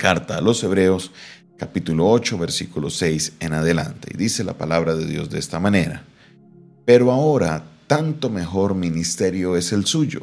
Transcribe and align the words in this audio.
Carta 0.00 0.38
a 0.38 0.40
los 0.40 0.64
Hebreos, 0.64 1.10
capítulo 1.58 2.08
8, 2.08 2.38
versículo 2.38 2.88
6 2.88 3.34
en 3.38 3.52
adelante. 3.52 4.08
Y 4.14 4.16
dice 4.16 4.44
la 4.44 4.54
palabra 4.54 4.96
de 4.96 5.04
Dios 5.04 5.28
de 5.28 5.38
esta 5.38 5.60
manera. 5.60 6.04
Pero 6.86 7.12
ahora 7.12 7.66
tanto 7.86 8.30
mejor 8.30 8.74
ministerio 8.74 9.58
es 9.58 9.72
el 9.72 9.84
suyo, 9.84 10.22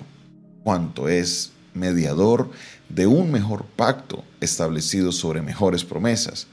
cuanto 0.63 1.09
es 1.09 1.51
mediador 1.75 2.49
de 2.89 3.05
un 3.05 3.31
mejor 3.31 3.65
pacto 3.75 4.23
establecido 4.41 5.11
sobre 5.11 5.43
mejores 5.43 5.85
promesas. 5.85 6.47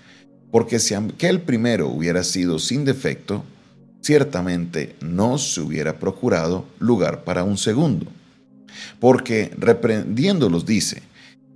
Porque 0.51 0.79
si 0.79 0.93
aquel 0.93 1.41
primero 1.41 1.89
hubiera 1.89 2.25
sido 2.25 2.59
sin 2.59 2.85
defecto, 2.85 3.43
ciertamente 4.03 4.97
no 5.01 5.39
se 5.39 5.63
hubiera 5.63 5.99
procurado 5.99 6.67
lugar 6.79 7.25
para 7.25 7.43
un 7.43 7.57
segundo. 7.57 8.05
Porque 9.01 9.51
reprendiéndolos 9.57 10.67
dice, 10.67 11.03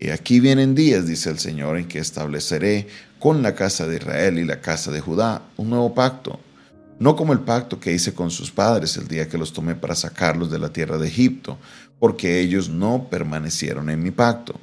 y 0.00 0.10
aquí 0.10 0.38
vienen 0.38 0.74
días, 0.74 1.06
dice 1.06 1.30
el 1.30 1.38
Señor, 1.38 1.76
en 1.76 1.88
que 1.88 1.98
estableceré 1.98 2.86
con 3.18 3.42
la 3.42 3.54
casa 3.54 3.86
de 3.86 3.96
Israel 3.96 4.38
y 4.38 4.44
la 4.44 4.60
casa 4.60 4.92
de 4.92 5.00
Judá 5.00 5.42
un 5.56 5.70
nuevo 5.70 5.92
pacto, 5.92 6.38
no 7.00 7.16
como 7.16 7.32
el 7.32 7.40
pacto 7.40 7.80
que 7.80 7.92
hice 7.92 8.14
con 8.14 8.30
sus 8.30 8.50
padres 8.50 8.96
el 8.96 9.08
día 9.08 9.28
que 9.28 9.38
los 9.38 9.52
tomé 9.52 9.74
para 9.74 9.96
sacarlos 9.96 10.50
de 10.50 10.58
la 10.58 10.72
tierra 10.72 10.98
de 10.98 11.08
Egipto, 11.08 11.58
porque 11.98 12.40
ellos 12.40 12.68
no 12.68 13.08
permanecieron 13.10 13.90
en 13.90 14.02
mi 14.02 14.12
pacto. 14.12 14.60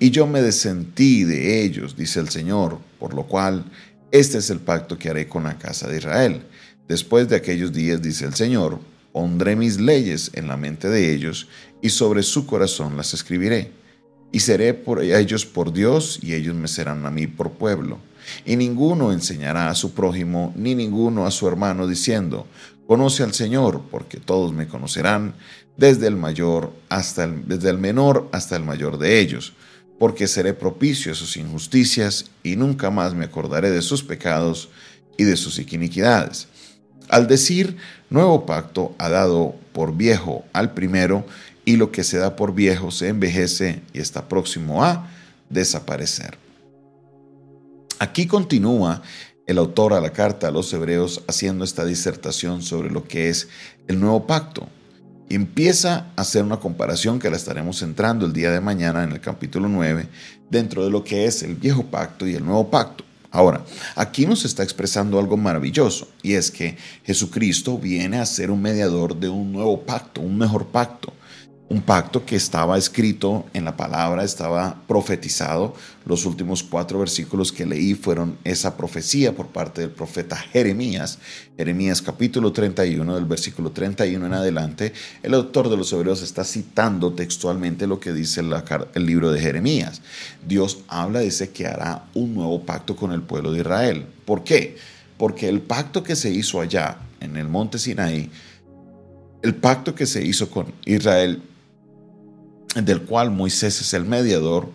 Y 0.00 0.10
yo 0.10 0.26
me 0.26 0.42
desentí 0.42 1.24
de 1.24 1.62
ellos, 1.62 1.96
dice 1.96 2.18
el 2.18 2.28
Señor, 2.28 2.78
por 2.98 3.14
lo 3.14 3.24
cual 3.24 3.64
este 4.10 4.38
es 4.38 4.50
el 4.50 4.60
pacto 4.60 4.98
que 4.98 5.10
haré 5.10 5.28
con 5.28 5.44
la 5.44 5.58
casa 5.58 5.88
de 5.88 5.98
Israel. 5.98 6.42
Después 6.88 7.28
de 7.28 7.36
aquellos 7.36 7.72
días, 7.72 8.02
dice 8.02 8.24
el 8.24 8.34
Señor, 8.34 8.80
pondré 9.12 9.54
mis 9.54 9.80
leyes 9.80 10.30
en 10.34 10.48
la 10.48 10.56
mente 10.56 10.88
de 10.88 11.12
ellos 11.12 11.48
y 11.80 11.88
sobre 11.88 12.22
su 12.22 12.46
corazón 12.46 12.96
las 12.96 13.14
escribiré 13.14 13.81
y 14.32 14.40
seré 14.40 14.74
por 14.74 15.02
ellos 15.02 15.44
por 15.44 15.72
Dios 15.72 16.18
y 16.22 16.34
ellos 16.34 16.56
me 16.56 16.66
serán 16.66 17.04
a 17.06 17.10
mí 17.10 17.26
por 17.26 17.52
pueblo. 17.52 17.98
Y 18.46 18.56
ninguno 18.56 19.12
enseñará 19.12 19.68
a 19.68 19.74
su 19.74 19.92
prójimo 19.92 20.52
ni 20.56 20.74
ninguno 20.74 21.26
a 21.26 21.30
su 21.30 21.46
hermano 21.46 21.86
diciendo, 21.86 22.46
conoce 22.86 23.22
al 23.22 23.34
Señor, 23.34 23.82
porque 23.90 24.18
todos 24.18 24.52
me 24.52 24.66
conocerán, 24.66 25.34
desde 25.76 26.06
el 26.06 26.16
mayor 26.16 26.72
hasta 26.88 27.24
el, 27.24 27.46
desde 27.46 27.70
el 27.70 27.78
menor 27.78 28.28
hasta 28.32 28.56
el 28.56 28.64
mayor 28.64 28.98
de 28.98 29.20
ellos, 29.20 29.52
porque 29.98 30.26
seré 30.26 30.54
propicio 30.54 31.12
a 31.12 31.14
sus 31.14 31.36
injusticias 31.36 32.26
y 32.42 32.56
nunca 32.56 32.90
más 32.90 33.14
me 33.14 33.26
acordaré 33.26 33.70
de 33.70 33.82
sus 33.82 34.02
pecados 34.02 34.70
y 35.16 35.24
de 35.24 35.36
sus 35.36 35.58
iniquidades. 35.58 36.48
Al 37.08 37.26
decir 37.28 37.76
nuevo 38.10 38.46
pacto 38.46 38.94
ha 38.98 39.08
dado 39.08 39.54
por 39.72 39.96
viejo 39.96 40.44
al 40.52 40.72
primero 40.72 41.26
y 41.64 41.76
lo 41.76 41.92
que 41.92 42.04
se 42.04 42.18
da 42.18 42.36
por 42.36 42.54
viejo 42.54 42.90
se 42.90 43.08
envejece 43.08 43.82
y 43.92 44.00
está 44.00 44.28
próximo 44.28 44.84
a 44.84 45.08
desaparecer. 45.48 46.36
Aquí 47.98 48.26
continúa 48.26 49.02
el 49.46 49.58
autor 49.58 49.92
a 49.92 50.00
la 50.00 50.12
carta 50.12 50.48
a 50.48 50.50
los 50.50 50.72
hebreos 50.72 51.22
haciendo 51.28 51.64
esta 51.64 51.84
disertación 51.84 52.62
sobre 52.62 52.90
lo 52.90 53.04
que 53.06 53.28
es 53.28 53.48
el 53.86 54.00
nuevo 54.00 54.26
pacto. 54.26 54.68
Empieza 55.28 56.06
a 56.16 56.22
hacer 56.22 56.44
una 56.44 56.58
comparación 56.58 57.18
que 57.18 57.30
la 57.30 57.36
estaremos 57.36 57.80
entrando 57.82 58.26
el 58.26 58.32
día 58.32 58.50
de 58.50 58.60
mañana 58.60 59.04
en 59.04 59.12
el 59.12 59.20
capítulo 59.20 59.68
9 59.68 60.08
dentro 60.50 60.84
de 60.84 60.90
lo 60.90 61.04
que 61.04 61.24
es 61.26 61.42
el 61.42 61.54
viejo 61.54 61.84
pacto 61.84 62.26
y 62.26 62.34
el 62.34 62.44
nuevo 62.44 62.70
pacto. 62.70 63.04
Ahora, 63.30 63.64
aquí 63.94 64.26
nos 64.26 64.44
está 64.44 64.62
expresando 64.62 65.18
algo 65.18 65.38
maravilloso 65.38 66.08
y 66.22 66.34
es 66.34 66.50
que 66.50 66.76
Jesucristo 67.04 67.78
viene 67.78 68.18
a 68.18 68.26
ser 68.26 68.50
un 68.50 68.60
mediador 68.60 69.16
de 69.16 69.30
un 69.30 69.52
nuevo 69.52 69.80
pacto, 69.82 70.20
un 70.20 70.36
mejor 70.36 70.66
pacto 70.66 71.14
un 71.72 71.80
pacto 71.80 72.26
que 72.26 72.36
estaba 72.36 72.76
escrito 72.76 73.46
en 73.54 73.64
la 73.64 73.74
palabra, 73.74 74.24
estaba 74.24 74.76
profetizado. 74.86 75.74
Los 76.04 76.26
últimos 76.26 76.62
cuatro 76.62 76.98
versículos 76.98 77.50
que 77.50 77.64
leí 77.64 77.94
fueron 77.94 78.36
esa 78.44 78.76
profecía 78.76 79.34
por 79.34 79.46
parte 79.46 79.80
del 79.80 79.88
profeta 79.88 80.36
Jeremías. 80.36 81.18
Jeremías 81.56 82.02
capítulo 82.02 82.52
31, 82.52 83.14
del 83.14 83.24
versículo 83.24 83.70
31 83.70 84.26
en 84.26 84.34
adelante, 84.34 84.92
el 85.22 85.32
autor 85.32 85.70
de 85.70 85.78
los 85.78 85.90
Hebreos 85.94 86.20
está 86.20 86.44
citando 86.44 87.14
textualmente 87.14 87.86
lo 87.86 87.98
que 87.98 88.12
dice 88.12 88.42
el 88.42 89.06
libro 89.06 89.32
de 89.32 89.40
Jeremías. 89.40 90.02
Dios 90.46 90.80
habla, 90.88 91.20
dice 91.20 91.52
que 91.52 91.66
hará 91.66 92.04
un 92.12 92.34
nuevo 92.34 92.60
pacto 92.66 92.96
con 92.96 93.12
el 93.12 93.22
pueblo 93.22 93.50
de 93.50 93.60
Israel. 93.60 94.04
¿Por 94.26 94.44
qué? 94.44 94.76
Porque 95.16 95.48
el 95.48 95.62
pacto 95.62 96.02
que 96.02 96.16
se 96.16 96.28
hizo 96.30 96.60
allá 96.60 96.98
en 97.20 97.38
el 97.38 97.48
monte 97.48 97.78
Sinaí, 97.78 98.30
el 99.40 99.54
pacto 99.54 99.94
que 99.94 100.04
se 100.04 100.22
hizo 100.22 100.50
con 100.50 100.66
Israel 100.84 101.42
del 102.74 103.02
cual 103.02 103.30
Moisés 103.30 103.80
es 103.80 103.94
el 103.94 104.04
mediador, 104.04 104.70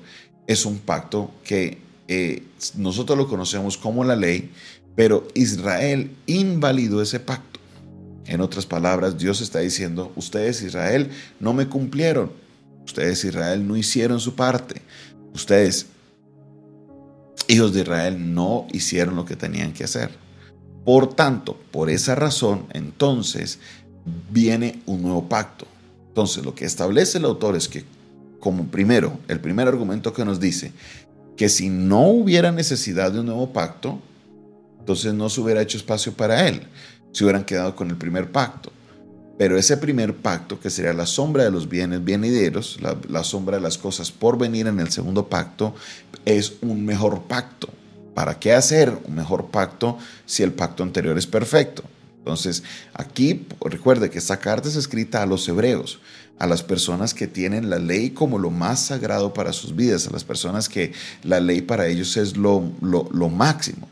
es 0.46 0.66
un 0.66 0.78
pacto 0.78 1.32
que 1.44 1.80
eh, 2.08 2.44
nosotros 2.76 3.18
lo 3.18 3.28
conocemos 3.28 3.78
como 3.78 4.04
la 4.04 4.16
ley, 4.16 4.52
pero 4.96 5.28
Israel 5.34 6.12
invalidó 6.26 7.02
ese 7.02 7.20
pacto. 7.20 7.60
En 8.26 8.42
otras 8.42 8.66
palabras, 8.66 9.18
Dios 9.18 9.42
está 9.42 9.60
diciendo, 9.60 10.12
ustedes 10.16 10.62
Israel 10.62 11.10
no 11.40 11.54
me 11.54 11.68
cumplieron, 11.68 12.32
ustedes 12.86 13.24
Israel 13.24 13.66
no 13.68 13.78
hicieron 13.78 14.20
su 14.20 14.36
parte, 14.36 14.82
ustedes, 15.34 15.88
hijos 17.48 17.74
de 17.74 17.82
Israel, 17.82 18.34
no 18.34 18.68
hicieron 18.74 19.16
lo 19.16 19.26
que 19.26 19.36
tenían 19.36 19.72
que 19.72 19.86
hacer. 19.86 20.12
Por 20.84 21.14
tanto, 21.14 21.58
por 21.72 21.90
esa 21.90 22.16
razón, 22.16 22.66
entonces 22.74 23.60
viene 24.30 24.82
un 24.86 25.04
nuevo 25.04 25.28
pacto. 25.28 25.68
Entonces, 26.18 26.44
lo 26.44 26.56
que 26.56 26.66
establece 26.66 27.20
el 27.20 27.26
autor 27.26 27.56
es 27.56 27.68
que, 27.68 27.86
como 28.40 28.66
primero, 28.70 29.20
el 29.28 29.40
primer 29.40 29.68
argumento 29.68 30.14
que 30.14 30.26
nos 30.26 30.40
dice, 30.40 30.72
que 31.36 31.48
si 31.48 31.70
no 31.70 32.08
hubiera 32.08 32.52
necesidad 32.52 33.12
de 33.12 33.20
un 33.20 33.28
nuevo 33.28 33.54
pacto, 33.54 34.00
entonces 34.80 35.14
no 35.14 35.30
se 35.30 35.42
hubiera 35.42 35.62
hecho 35.62 35.78
espacio 35.78 36.14
para 36.14 36.48
él, 36.48 36.64
se 37.12 37.24
hubieran 37.24 37.46
quedado 37.46 37.76
con 37.76 37.92
el 37.92 37.98
primer 37.98 38.32
pacto. 38.32 38.72
Pero 39.38 39.60
ese 39.60 39.78
primer 39.78 40.16
pacto, 40.16 40.60
que 40.60 40.72
sería 40.72 40.92
la 40.92 41.06
sombra 41.06 41.44
de 41.44 41.52
los 41.52 41.70
bienes 41.70 42.04
venideros, 42.04 42.80
la, 42.82 42.98
la, 43.08 43.24
sombra 43.24 43.58
de 43.58 43.62
las 43.62 43.78
cosas 43.78 44.12
por 44.12 44.40
venir 44.40 44.66
en 44.66 44.80
el 44.80 44.90
segundo 44.90 45.30
pacto, 45.30 45.76
es 46.26 46.54
un 46.64 46.84
mejor 46.84 47.26
pacto. 47.28 47.70
¿Para 48.16 48.40
qué 48.40 48.54
hacer 48.54 48.98
un 49.06 49.14
mejor 49.14 49.52
pacto 49.52 50.00
si 50.26 50.42
el 50.42 50.52
pacto 50.52 50.82
anterior 50.82 51.16
es 51.16 51.28
perfecto? 51.28 51.84
Entonces, 52.28 52.64
aquí 52.94 53.46
recuerde 53.62 54.10
que 54.10 54.18
esta 54.18 54.38
carta 54.38 54.68
es 54.68 54.76
escrita 54.76 55.24
a 55.24 55.26
los 55.26 55.48
hebreos, 55.48 56.00
a 56.38 56.46
las 56.46 56.62
personas 56.62 57.14
que 57.14 57.26
tienen 57.26 57.70
la 57.70 57.80
ley 57.80 58.10
como 58.10 58.38
lo 58.38 58.52
más 58.52 58.82
sagrado 58.82 59.34
para 59.34 59.54
sus 59.54 59.74
vidas, 59.74 60.08
a 60.08 60.12
las 60.12 60.26
personas 60.26 60.68
que 60.68 60.92
la 61.24 61.40
ley 61.40 61.62
para 61.62 61.88
ellos 61.88 62.18
es 62.18 62.36
lo, 62.36 62.70
lo, 62.82 63.30
máximo. 63.30 63.88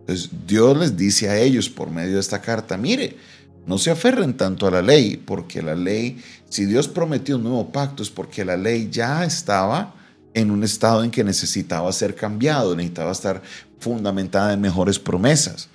Entonces, 0.00 0.30
Dios 0.46 0.78
les 0.78 0.96
dice 0.96 1.28
a 1.28 1.38
ellos 1.38 1.68
por 1.68 1.90
medio 1.90 2.14
de 2.14 2.20
esta 2.20 2.40
carta, 2.40 2.78
mire, 2.78 3.18
no 3.66 3.76
se 3.76 3.90
aferren 3.90 4.34
tanto 4.34 4.66
a 4.66 4.70
la 4.70 4.80
ley, 4.80 5.18
porque 5.18 5.60
la 5.60 5.74
ley, 5.74 6.22
si 6.48 6.64
Dios 6.64 6.88
prometió 6.88 7.36
un 7.36 7.42
nuevo 7.42 7.70
pacto, 7.70 8.02
es 8.02 8.08
porque 8.08 8.46
la 8.46 8.56
ley 8.56 8.88
ya 8.90 9.26
estaba 9.26 9.94
en 10.32 10.50
un 10.50 10.64
estado 10.64 11.04
en 11.04 11.10
que 11.10 11.22
necesitaba 11.22 11.92
ser 11.92 12.14
cambiado, 12.14 12.74
necesitaba 12.74 13.12
estar 13.12 13.42
fundamentada 13.78 14.54
en 14.54 14.62
mejores 14.62 14.98
promesas. 14.98 15.68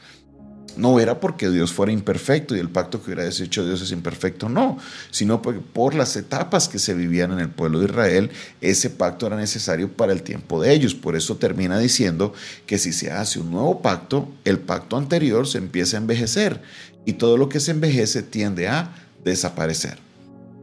No 0.78 1.00
era 1.00 1.20
porque 1.20 1.50
Dios 1.50 1.74
fuera 1.74 1.92
imperfecto 1.92 2.56
y 2.56 2.60
el 2.60 2.70
pacto 2.70 3.00
que 3.00 3.08
hubiera 3.08 3.24
deshecho 3.24 3.66
Dios 3.66 3.82
es 3.82 3.92
imperfecto, 3.92 4.50
no, 4.50 4.78
sino 5.12 5.42
porque 5.42 5.60
por 5.60 5.96
las 5.96 6.16
etapas 6.16 6.68
que 6.68 6.80
se 6.80 6.94
vivían 6.94 7.32
en 7.32 7.40
el 7.40 7.50
pueblo 7.50 7.80
de 7.80 7.86
Israel, 7.86 8.32
ese 8.62 8.90
pacto 8.90 9.28
era 9.28 9.36
necesario 9.36 9.92
para 9.92 10.12
el 10.12 10.24
tiempo 10.24 10.62
de 10.62 10.74
ellos. 10.74 10.96
Por 10.96 11.16
eso 11.16 11.38
termina 11.38 11.80
diciendo 11.80 12.34
que 12.66 12.78
si 12.78 12.94
se 12.94 13.12
hace 13.12 13.40
un 13.40 13.52
nuevo 13.52 13.82
pacto, 13.82 14.30
el 14.46 14.60
pacto 14.60 14.98
anterior 14.98 15.48
se 15.48 15.58
empieza 15.58 15.98
a 15.98 16.02
envejecer 16.02 16.62
y 17.06 17.14
todo 17.14 17.38
lo 17.38 17.50
que 17.50 17.60
se 17.60 17.72
envejece 17.72 18.24
tiende 18.24 18.68
a 18.68 18.94
desaparecer. 19.24 19.98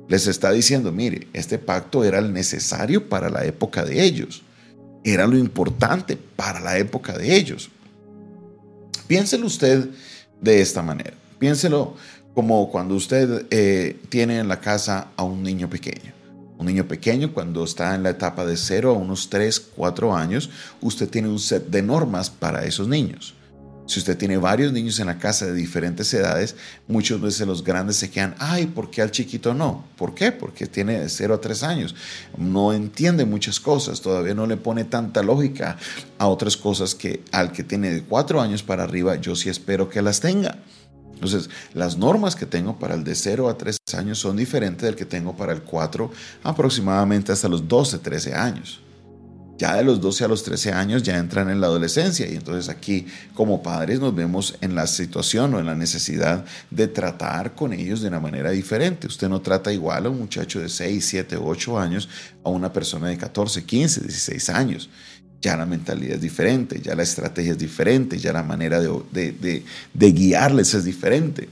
Les 0.09 0.27
está 0.27 0.53
diciendo, 0.53 0.93
mire, 0.93 1.27
este 1.33 1.59
pacto 1.59 2.05
era 2.05 2.19
el 2.19 2.33
necesario 2.33 3.09
para 3.09 3.29
la 3.29 3.45
época 3.45 3.85
de 3.85 4.05
ellos, 4.05 4.43
era 5.05 5.27
lo 5.27 5.37
importante 5.37 6.17
para 6.17 6.61
la 6.61 6.79
época 6.79 7.17
de 7.19 7.37
ellos. 7.37 7.71
Piénselo 9.07 9.47
usted 9.47 9.89
de 10.41 10.61
esta 10.61 10.83
manera. 10.83 11.15
Piénselo 11.39 11.95
como 12.35 12.71
cuando 12.71 12.95
usted 12.95 13.47
eh, 13.51 13.99
tiene 14.09 14.39
en 14.39 14.49
la 14.49 14.61
casa 14.61 15.09
a 15.17 15.23
un 15.23 15.43
niño 15.43 15.71
pequeño. 15.71 16.13
Un 16.59 16.67
niño 16.67 16.87
pequeño 16.87 17.33
cuando 17.33 17.65
está 17.65 17.95
en 17.95 18.03
la 18.03 18.11
etapa 18.11 18.45
de 18.45 18.57
0 18.57 18.91
a 18.91 18.93
unos 18.95 19.29
3, 19.29 19.61
4 19.77 20.17
años, 20.17 20.51
usted 20.81 21.09
tiene 21.09 21.29
un 21.29 21.39
set 21.39 21.69
de 21.69 21.83
normas 21.83 22.31
para 22.31 22.65
esos 22.65 22.89
niños. 22.89 23.35
Si 23.87 24.01
usted 24.01 24.19
tiene 24.19 24.37
varios 24.37 24.73
niños 24.73 24.99
en 24.99 25.07
la 25.07 25.19
casa 25.19 25.47
de 25.47 25.55
diferentes 25.55 26.13
edades, 26.13 26.57
muchas 26.89 27.21
veces 27.21 27.47
los 27.47 27.63
grandes 27.63 27.97
se 27.97 28.11
quedan, 28.11 28.35
ay, 28.39 28.67
¿por 28.67 28.91
qué 28.91 29.01
al 29.01 29.13
chiquito 29.13 29.55
no? 29.55 29.85
¿Por 29.97 30.15
qué? 30.15 30.33
Porque 30.33 30.67
tiene 30.67 30.99
de 30.99 31.09
0 31.09 31.35
a 31.35 31.41
3 31.41 31.63
años. 31.63 31.95
No 32.37 32.73
entiende 32.73 33.25
muchas 33.25 33.61
cosas, 33.61 34.01
todavía 34.01 34.35
no 34.35 34.47
le 34.47 34.57
pone 34.57 34.85
tanta 34.85 35.23
lógica 35.23 35.77
a 36.19 36.27
otras 36.27 36.57
cosas 36.57 36.95
que 36.95 37.23
al 37.31 37.53
que 37.53 37.63
tiene 37.63 37.93
de 37.93 38.03
4 38.03 38.41
años 38.41 38.63
para 38.63 38.83
arriba, 38.83 39.17
yo 39.17 39.37
sí 39.37 39.49
espero 39.49 39.89
que 39.89 40.03
las 40.03 40.21
tenga. 40.21 40.59
Entonces, 41.15 41.49
las 41.73 41.97
normas 41.97 42.37
que 42.37 42.45
tengo 42.45 42.79
para 42.79 42.95
el 42.95 43.05
de 43.05 43.15
0 43.15 43.49
a 43.49 43.57
3 43.57 43.79
años 43.97 44.19
son 44.19 44.37
diferentes 44.37 44.83
del 44.83 44.97
que 44.97 45.07
tengo 45.07 45.35
para 45.37 45.53
el 45.53 45.63
4 45.63 46.11
aproximadamente 46.43 47.33
hasta 47.33 47.49
los 47.49 47.67
12, 47.67 48.01
13 48.01 48.35
años. 48.35 48.81
Ya 49.59 49.75
de 49.77 49.85
los 49.85 50.01
12 50.01 50.25
a 50.25 50.29
los 50.29 50.43
13 50.43 50.73
años 50.73 51.03
ya 51.03 51.17
entran 51.17 51.49
en 51.49 51.61
la 51.61 51.69
adolescencia. 51.69 52.29
Y 52.31 52.35
entonces 52.35 52.69
aquí 52.69 53.07
como 53.35 53.63
padres 53.63 54.01
nos 54.01 54.15
vemos 54.15 54.57
en 54.61 54.75
la 54.75 54.87
situación 54.87 55.55
o 55.55 55.61
en 55.61 55.67
la 55.67 55.75
necesidad 55.75 56.45
de 56.71 56.89
tratar 56.89 57.55
con 57.55 57.73
ellos 57.73 58.03
de 58.03 58.09
una 58.09 58.21
manera 58.21 58.51
diferente. 58.51 59.07
Usted 59.07 59.29
no 59.29 59.41
trata 59.41 59.73
igual 59.73 60.07
a 60.07 60.11
un 60.11 60.19
muchacho 60.19 60.61
de 60.61 60.69
6, 60.69 61.05
7, 61.05 61.37
8 61.37 61.79
años 61.79 62.09
a 62.45 62.51
una 62.51 62.73
persona 62.73 63.09
de 63.09 63.17
14, 63.17 63.65
15, 63.65 64.01
16 64.03 64.49
años. 64.51 64.91
Ya 65.41 65.57
la 65.57 65.67
mentalidad 65.67 66.17
es 66.17 66.23
diferente, 66.23 66.81
ya 66.83 66.95
la 66.95 67.03
estrategia 67.03 67.53
es 67.53 67.59
diferente, 67.59 68.19
ya 68.19 68.33
la 68.33 68.43
manera 68.43 68.81
de, 68.81 69.63
de, 69.95 70.13
guiarles 70.13 70.75
es 70.75 70.85
diferente 70.85 71.49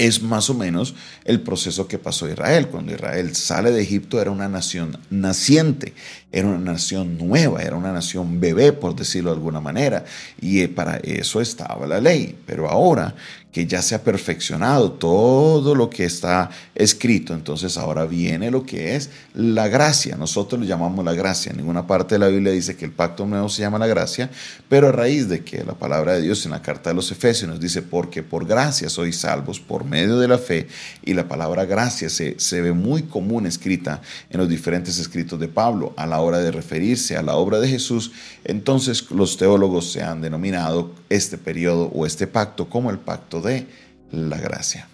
es 0.00 0.22
más 0.22 0.48
o 0.48 0.54
menos 0.54 0.94
el 1.26 1.42
proceso 1.42 1.86
que 1.86 1.98
pasó 1.98 2.26
Israel. 2.26 2.68
Cuando 2.68 2.94
Israel 2.94 3.36
sale 3.36 3.70
de 3.70 3.82
Egipto 3.82 4.18
era 4.18 4.30
una 4.30 4.48
nación 4.48 4.98
naciente, 5.10 5.92
era 6.32 6.48
una 6.48 6.72
nación 6.72 7.18
nueva, 7.18 7.60
era 7.62 7.76
una 7.76 7.92
nación 7.92 8.40
bebé, 8.40 8.72
por 8.72 8.96
decirlo 8.96 9.28
de 9.28 9.36
alguna 9.36 9.60
manera. 9.60 10.06
Y 10.40 10.66
para 10.68 10.96
eso 10.98 11.42
estaba 11.42 11.86
la 11.86 12.00
ley. 12.00 12.34
Pero 12.46 12.70
ahora 12.70 13.14
que 13.52 13.66
ya 13.66 13.82
se 13.82 13.94
ha 13.94 14.04
perfeccionado 14.04 14.92
todo 14.92 15.74
lo 15.74 15.90
que 15.90 16.04
está 16.04 16.50
escrito, 16.74 17.34
entonces 17.34 17.76
ahora 17.76 18.06
viene 18.06 18.50
lo 18.50 18.64
que 18.64 18.94
es 18.94 19.10
la 19.34 19.68
gracia. 19.68 20.16
Nosotros 20.16 20.60
lo 20.60 20.66
llamamos 20.66 21.04
la 21.04 21.14
gracia. 21.14 21.52
Ninguna 21.52 21.86
parte 21.86 22.14
de 22.14 22.20
la 22.20 22.28
Biblia 22.28 22.52
dice 22.52 22.76
que 22.76 22.84
el 22.84 22.92
pacto 22.92 23.26
nuevo 23.26 23.48
se 23.48 23.62
llama 23.62 23.78
la 23.78 23.88
gracia, 23.88 24.30
pero 24.68 24.88
a 24.88 24.92
raíz 24.92 25.28
de 25.28 25.42
que 25.42 25.64
la 25.64 25.74
palabra 25.74 26.14
de 26.14 26.22
Dios 26.22 26.44
en 26.44 26.52
la 26.52 26.62
carta 26.62 26.90
de 26.90 26.94
los 26.94 27.10
Efesios 27.10 27.50
nos 27.50 27.60
dice, 27.60 27.82
porque 27.82 28.22
por 28.22 28.46
gracia 28.46 28.88
sois 28.88 29.16
salvos 29.18 29.58
por 29.58 29.84
medio 29.84 30.18
de 30.18 30.28
la 30.28 30.38
fe, 30.38 30.68
y 31.04 31.14
la 31.14 31.26
palabra 31.26 31.64
gracia 31.64 32.08
se, 32.08 32.38
se 32.38 32.60
ve 32.60 32.72
muy 32.72 33.02
común 33.02 33.46
escrita 33.46 34.00
en 34.30 34.38
los 34.38 34.48
diferentes 34.48 34.98
escritos 34.98 35.40
de 35.40 35.48
Pablo 35.48 35.92
a 35.96 36.06
la 36.06 36.20
hora 36.20 36.38
de 36.38 36.52
referirse 36.52 37.16
a 37.16 37.22
la 37.22 37.34
obra 37.34 37.58
de 37.58 37.68
Jesús, 37.68 38.12
entonces 38.44 39.10
los 39.10 39.36
teólogos 39.36 39.90
se 39.90 40.02
han 40.02 40.20
denominado 40.20 40.92
este 41.08 41.36
periodo 41.36 41.90
o 41.92 42.06
este 42.06 42.26
pacto 42.26 42.68
como 42.68 42.90
el 42.90 42.98
pacto 42.98 43.39
de 43.40 43.66
la 44.10 44.38
gracia. 44.38 44.88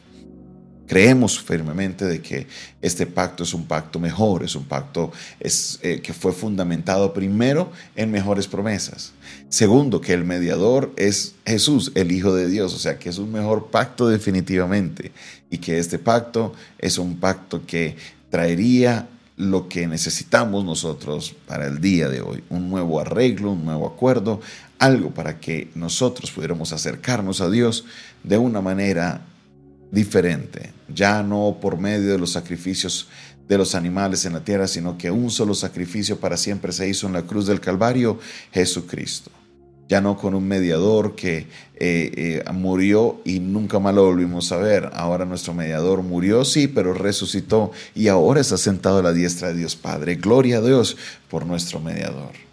Creemos 0.86 1.40
firmemente 1.40 2.04
de 2.04 2.22
que 2.22 2.46
este 2.80 3.06
pacto 3.06 3.42
es 3.42 3.52
un 3.54 3.66
pacto 3.66 3.98
mejor, 3.98 4.44
es 4.44 4.54
un 4.54 4.64
pacto 4.64 5.10
es, 5.40 5.80
eh, 5.82 6.00
que 6.00 6.12
fue 6.12 6.32
fundamentado 6.32 7.12
primero 7.12 7.72
en 7.96 8.12
mejores 8.12 8.46
promesas. 8.46 9.12
Segundo, 9.48 10.00
que 10.00 10.12
el 10.12 10.24
mediador 10.24 10.92
es 10.96 11.34
Jesús, 11.44 11.90
el 11.96 12.12
Hijo 12.12 12.34
de 12.34 12.46
Dios, 12.46 12.72
o 12.72 12.78
sea 12.78 12.98
que 12.98 13.08
es 13.08 13.18
un 13.18 13.32
mejor 13.32 13.68
pacto 13.70 14.08
definitivamente 14.08 15.10
y 15.50 15.58
que 15.58 15.78
este 15.78 15.98
pacto 15.98 16.54
es 16.78 16.98
un 16.98 17.18
pacto 17.18 17.66
que 17.66 17.96
traería 18.30 19.08
lo 19.36 19.68
que 19.68 19.86
necesitamos 19.86 20.64
nosotros 20.64 21.34
para 21.46 21.66
el 21.66 21.80
día 21.80 22.08
de 22.08 22.22
hoy, 22.22 22.42
un 22.48 22.70
nuevo 22.70 23.00
arreglo, 23.00 23.52
un 23.52 23.64
nuevo 23.64 23.86
acuerdo, 23.86 24.40
algo 24.78 25.12
para 25.12 25.38
que 25.40 25.70
nosotros 25.74 26.30
pudiéramos 26.30 26.72
acercarnos 26.72 27.40
a 27.40 27.50
Dios 27.50 27.84
de 28.22 28.38
una 28.38 28.60
manera 28.60 29.22
diferente, 29.90 30.72
ya 30.88 31.22
no 31.22 31.58
por 31.60 31.78
medio 31.78 32.12
de 32.12 32.18
los 32.18 32.32
sacrificios 32.32 33.08
de 33.46 33.58
los 33.58 33.74
animales 33.74 34.24
en 34.24 34.32
la 34.32 34.42
tierra, 34.42 34.66
sino 34.66 34.98
que 34.98 35.10
un 35.10 35.30
solo 35.30 35.54
sacrificio 35.54 36.18
para 36.18 36.36
siempre 36.36 36.72
se 36.72 36.88
hizo 36.88 37.06
en 37.06 37.12
la 37.12 37.22
cruz 37.22 37.46
del 37.46 37.60
Calvario, 37.60 38.18
Jesucristo. 38.52 39.30
Ya 39.88 40.00
no 40.00 40.16
con 40.16 40.34
un 40.34 40.46
mediador 40.46 41.14
que 41.14 41.38
eh, 41.38 41.46
eh, 41.76 42.44
murió 42.52 43.20
y 43.24 43.38
nunca 43.38 43.78
más 43.78 43.94
lo 43.94 44.04
volvimos 44.04 44.50
a 44.52 44.56
ver. 44.56 44.90
Ahora 44.94 45.24
nuestro 45.24 45.54
mediador 45.54 46.02
murió, 46.02 46.44
sí, 46.44 46.66
pero 46.68 46.92
resucitó 46.92 47.70
y 47.94 48.08
ahora 48.08 48.40
está 48.40 48.56
sentado 48.56 48.98
a 48.98 49.02
la 49.02 49.12
diestra 49.12 49.48
de 49.48 49.54
Dios 49.54 49.76
Padre. 49.76 50.16
Gloria 50.16 50.58
a 50.58 50.62
Dios 50.62 50.96
por 51.28 51.46
nuestro 51.46 51.80
mediador 51.80 52.46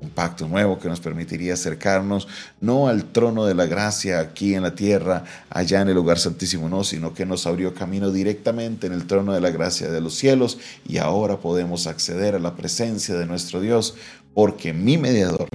un 0.00 0.10
pacto 0.10 0.46
nuevo 0.46 0.78
que 0.78 0.88
nos 0.88 1.00
permitiría 1.00 1.54
acercarnos 1.54 2.28
no 2.60 2.88
al 2.88 3.04
trono 3.12 3.46
de 3.46 3.54
la 3.54 3.66
gracia 3.66 4.20
aquí 4.20 4.54
en 4.54 4.62
la 4.62 4.74
tierra, 4.74 5.24
allá 5.50 5.80
en 5.80 5.88
el 5.88 5.94
lugar 5.94 6.18
santísimo, 6.18 6.68
no, 6.68 6.84
sino 6.84 7.14
que 7.14 7.26
nos 7.26 7.46
abrió 7.46 7.74
camino 7.74 8.10
directamente 8.10 8.86
en 8.86 8.92
el 8.92 9.06
trono 9.06 9.32
de 9.32 9.40
la 9.40 9.50
gracia 9.50 9.90
de 9.90 10.00
los 10.00 10.14
cielos 10.14 10.58
y 10.86 10.98
ahora 10.98 11.38
podemos 11.38 11.86
acceder 11.86 12.34
a 12.34 12.38
la 12.38 12.54
presencia 12.54 13.16
de 13.16 13.26
nuestro 13.26 13.60
Dios 13.60 13.94
porque 14.34 14.72
mi 14.72 14.98
mediador, 14.98 15.48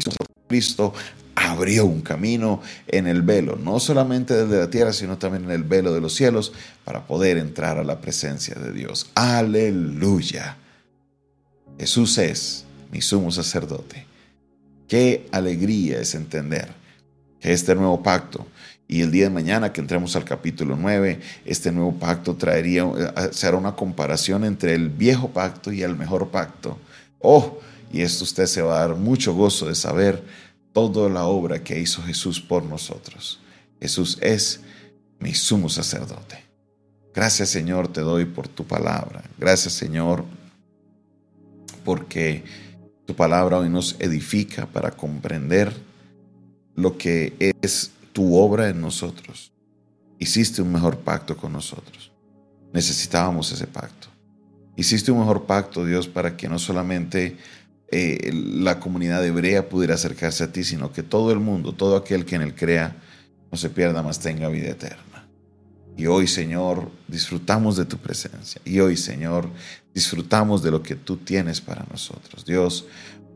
Cristo, 0.51 0.93
abrió 1.33 1.85
un 1.85 2.01
camino 2.01 2.61
en 2.87 3.07
el 3.07 3.21
velo, 3.21 3.55
no 3.55 3.79
solamente 3.79 4.33
desde 4.33 4.59
la 4.59 4.69
tierra, 4.69 4.91
sino 4.91 5.17
también 5.17 5.45
en 5.45 5.51
el 5.51 5.63
velo 5.63 5.93
de 5.93 6.01
los 6.01 6.13
cielos, 6.13 6.51
para 6.83 7.07
poder 7.07 7.37
entrar 7.37 7.77
a 7.77 7.85
la 7.85 8.01
presencia 8.01 8.55
de 8.55 8.73
Dios. 8.73 9.09
Aleluya. 9.15 10.57
Jesús 11.79 12.17
es 12.17 12.65
mi 12.91 13.01
sumo 13.01 13.31
sacerdote 13.31 14.05
Qué 14.89 15.29
alegría 15.31 16.01
es 16.01 16.15
entender 16.15 16.67
que 17.39 17.53
este 17.53 17.73
nuevo 17.75 18.03
pacto 18.03 18.45
y 18.89 18.99
el 18.99 19.09
día 19.09 19.23
de 19.23 19.29
mañana 19.29 19.71
que 19.71 19.79
entremos 19.79 20.17
al 20.17 20.25
capítulo 20.25 20.75
9, 20.75 21.17
este 21.45 21.71
nuevo 21.71 21.93
pacto 21.93 22.35
traería, 22.35 22.83
eh, 22.83 23.29
será 23.31 23.55
una 23.55 23.73
comparación 23.73 24.43
entre 24.43 24.75
el 24.75 24.89
viejo 24.89 25.29
pacto 25.29 25.71
y 25.71 25.81
el 25.81 25.95
mejor 25.95 26.27
pacto. 26.27 26.77
Oh, 27.19 27.59
y 27.91 28.01
esto 28.01 28.23
usted 28.23 28.45
se 28.45 28.61
va 28.61 28.77
a 28.77 28.87
dar 28.87 28.95
mucho 28.95 29.33
gozo 29.33 29.67
de 29.67 29.75
saber 29.75 30.23
toda 30.73 31.09
la 31.09 31.25
obra 31.25 31.63
que 31.63 31.79
hizo 31.79 32.01
Jesús 32.01 32.39
por 32.39 32.63
nosotros. 32.63 33.39
Jesús 33.79 34.17
es 34.21 34.61
mi 35.19 35.33
sumo 35.33 35.69
sacerdote. 35.69 36.43
Gracias 37.13 37.49
Señor 37.49 37.89
te 37.89 38.01
doy 38.01 38.25
por 38.25 38.47
tu 38.47 38.65
palabra. 38.65 39.23
Gracias 39.37 39.73
Señor 39.73 40.23
porque 41.83 42.43
tu 43.05 43.15
palabra 43.15 43.57
hoy 43.57 43.69
nos 43.69 43.95
edifica 43.99 44.65
para 44.65 44.91
comprender 44.91 45.73
lo 46.75 46.97
que 46.97 47.53
es 47.61 47.91
tu 48.13 48.37
obra 48.37 48.69
en 48.69 48.79
nosotros. 48.79 49.51
Hiciste 50.19 50.61
un 50.61 50.71
mejor 50.71 50.99
pacto 50.99 51.35
con 51.35 51.51
nosotros. 51.51 52.11
Necesitábamos 52.73 53.51
ese 53.51 53.67
pacto. 53.67 54.07
Hiciste 54.77 55.11
un 55.11 55.19
mejor 55.19 55.45
pacto, 55.45 55.85
Dios, 55.85 56.07
para 56.07 56.37
que 56.37 56.47
no 56.47 56.57
solamente 56.57 57.37
eh, 57.91 58.31
la 58.33 58.79
comunidad 58.79 59.25
hebrea 59.25 59.67
pudiera 59.67 59.95
acercarse 59.95 60.45
a 60.45 60.51
ti, 60.51 60.63
sino 60.63 60.91
que 60.91 61.03
todo 61.03 61.31
el 61.31 61.39
mundo, 61.39 61.73
todo 61.73 61.97
aquel 61.97 62.25
que 62.25 62.35
en 62.35 62.41
él 62.41 62.55
crea, 62.55 62.95
no 63.51 63.57
se 63.57 63.69
pierda, 63.69 64.01
más 64.01 64.19
tenga 64.19 64.47
vida 64.47 64.69
eterna. 64.69 65.27
Y 65.97 66.05
hoy, 66.07 66.25
Señor, 66.25 66.89
disfrutamos 67.07 67.75
de 67.75 67.85
tu 67.85 67.97
presencia. 67.97 68.61
Y 68.63 68.79
hoy, 68.79 68.95
Señor, 68.95 69.49
disfrutamos 69.93 70.63
de 70.63 70.71
lo 70.71 70.81
que 70.81 70.95
tú 70.95 71.17
tienes 71.17 71.59
para 71.59 71.85
nosotros. 71.91 72.45
Dios, 72.45 72.85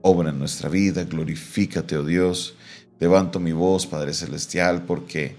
obra 0.02 0.30
en 0.30 0.40
nuestra 0.40 0.70
vida, 0.70 1.04
glorifícate, 1.04 1.98
oh 1.98 2.06
Dios. 2.06 2.56
Levanto 3.00 3.42
mi 3.42 3.52
voz, 3.52 3.86
Padre 3.86 4.14
Celestial, 4.14 4.84
porque 4.86 5.36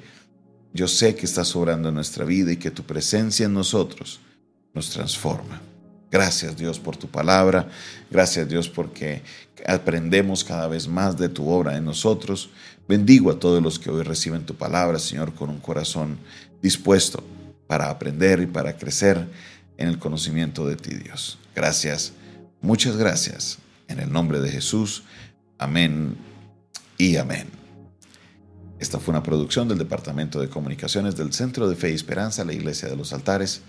yo 0.75 0.87
sé 0.87 1.15
que 1.15 1.25
estás 1.25 1.57
obrando 1.57 1.89
en 1.89 1.95
nuestra 1.95 2.27
vida 2.27 2.53
y 2.53 2.59
que 2.59 2.71
tu 2.71 2.83
presencia 2.83 3.47
en 3.47 3.55
nosotros 3.55 4.21
nos 4.75 4.91
transforma. 4.91 5.63
Gracias 6.11 6.57
Dios 6.57 6.79
por 6.79 6.97
tu 6.97 7.09
palabra, 7.09 7.69
gracias 8.11 8.49
Dios 8.49 8.69
porque 8.69 9.23
aprendemos 9.67 10.45
cada 10.45 10.69
vez 10.69 10.87
más 10.87 11.19
de 11.19 11.29
tu 11.29 11.49
obra 11.49 11.77
en 11.77 11.85
nosotros. 11.85 12.51
Bendigo 12.89 13.31
a 13.31 13.39
todos 13.41 13.61
los 13.63 13.79
que 13.79 13.91
hoy 13.91 14.05
reciben 14.05 14.47
tu 14.47 14.55
palabra, 14.55 15.01
Señor, 15.01 15.35
con 15.35 15.51
un 15.51 15.59
corazón 15.59 16.19
dispuesto 16.63 17.25
para 17.67 17.91
aprender 17.91 18.41
y 18.41 18.47
para 18.47 18.77
crecer 18.77 19.27
en 19.77 19.89
el 19.89 19.99
conocimiento 19.99 20.67
de 20.67 20.77
ti, 20.77 20.95
Dios. 20.95 21.39
Gracias, 21.55 22.13
muchas 22.61 22.97
gracias. 22.97 23.59
En 23.89 23.99
el 23.99 24.13
nombre 24.13 24.41
de 24.41 24.51
Jesús, 24.51 25.03
amén 25.59 26.17
y 26.99 27.17
amén. 27.17 27.49
Esta 28.79 29.01
fue 29.01 29.13
una 29.13 29.23
producción 29.23 29.69
del 29.69 29.79
Departamento 29.79 30.41
de 30.41 30.49
Comunicaciones 30.49 31.17
del 31.17 31.33
Centro 31.33 31.69
de 31.69 31.77
Fe 31.77 31.91
y 31.91 31.95
Esperanza, 31.95 32.45
la 32.45 32.53
Iglesia 32.53 32.89
de 32.89 32.97
los 32.97 33.13
Altares. 33.13 33.63